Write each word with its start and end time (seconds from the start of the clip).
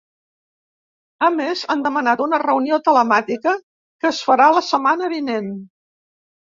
A 1.27 1.29
més, 1.35 1.61
han 1.75 1.83
demanat 1.89 2.25
una 2.27 2.41
reunió 2.45 2.81
telemàtica, 2.89 3.55
que 4.01 4.13
es 4.15 4.25
farà 4.33 4.51
la 4.61 4.67
setmana 4.73 5.15
vinent. 5.19 5.57